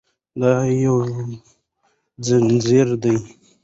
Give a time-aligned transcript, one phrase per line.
[0.41, 0.97] دا یو
[2.27, 3.15] ځنځیر دی.